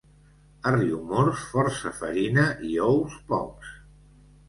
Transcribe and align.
A 0.69 0.71
Riumors, 0.75 1.45
força 1.51 1.93
farina 2.01 2.49
i 2.73 2.75
ous 2.91 3.23
pocs. 3.33 3.81